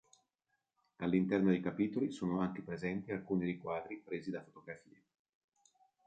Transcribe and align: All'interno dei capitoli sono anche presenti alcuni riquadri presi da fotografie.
All'interno 0.95 1.49
dei 1.51 1.59
capitoli 1.59 2.09
sono 2.09 2.39
anche 2.39 2.63
presenti 2.63 3.11
alcuni 3.11 3.45
riquadri 3.45 3.99
presi 4.03 4.31
da 4.31 4.41
fotografie. 4.41 5.03